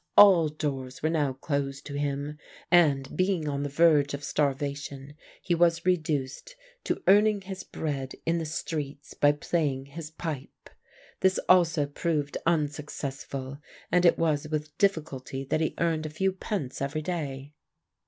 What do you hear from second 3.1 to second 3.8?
being on the